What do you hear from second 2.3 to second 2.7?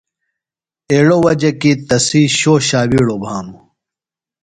شو